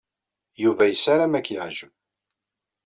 Yuba 0.63 0.83
yessaram 0.87 1.33
ad 1.37 1.43
k-yeɛjeb. 1.45 1.93